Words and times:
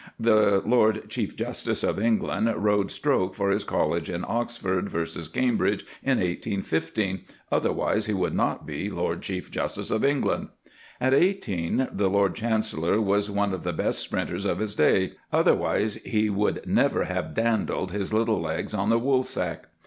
The 0.19 0.63
Lord 0.65 1.11
Chief 1.11 1.35
Justice 1.35 1.83
of 1.83 1.99
England 1.99 2.51
rowed 2.57 2.89
stroke 2.89 3.35
for 3.35 3.51
his 3.51 3.63
college 3.63 4.09
in 4.09 4.25
Oxford 4.27 4.89
v. 4.89 5.05
Cambridge 5.31 5.85
in 6.01 6.17
1815, 6.17 7.21
otherwise 7.51 8.07
he 8.07 8.13
would 8.15 8.33
not 8.33 8.65
be 8.65 8.89
Lord 8.89 9.21
Chief 9.21 9.51
Justice 9.51 9.91
of 9.91 10.03
England. 10.03 10.47
At 10.99 11.13
eighteen 11.13 11.87
the 11.91 12.09
Lord 12.09 12.33
Chancellor 12.33 12.99
was 12.99 13.29
one 13.29 13.53
of 13.53 13.61
the 13.61 13.73
best 13.73 13.99
sprinters 13.99 14.45
of 14.45 14.57
his 14.57 14.73
day, 14.73 15.11
otherwise 15.31 15.99
he 16.03 16.31
would 16.31 16.65
never 16.65 17.03
have 17.03 17.35
dandled 17.35 17.91
his 17.91 18.11
little 18.11 18.41
legs 18.41 18.73
on 18.73 18.89
the 18.89 18.99
Woolsack. 18.99 19.65